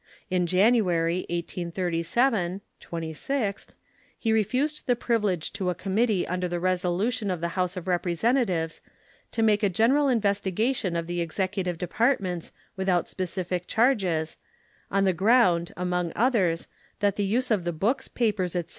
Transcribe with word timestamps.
In 0.31 0.47
January, 0.47 1.27
1837 1.29 2.61
(26th), 2.81 3.67
he 4.17 4.33
refused 4.33 4.87
the 4.87 4.95
privilege 4.95 5.53
to 5.53 5.69
a 5.69 5.75
committee 5.75 6.25
under 6.27 6.47
a 6.47 6.59
resolution 6.59 7.29
of 7.29 7.39
the 7.39 7.49
House 7.49 7.77
of 7.77 7.87
Representatives 7.87 8.81
to 9.31 9.43
make 9.43 9.61
a 9.61 9.69
general 9.69 10.09
investigation 10.09 10.95
of 10.95 11.05
the 11.05 11.21
Executive 11.21 11.77
Departments 11.77 12.51
without 12.75 13.07
specific 13.07 13.67
charges, 13.67 14.37
on 14.89 15.03
the 15.03 15.13
ground, 15.13 15.71
among 15.77 16.13
others, 16.15 16.65
that 16.99 17.15
the 17.15 17.23
use 17.23 17.51
of 17.51 17.63
the 17.63 17.71
books, 17.71 18.07
papers, 18.07 18.55
etc. 18.55 18.69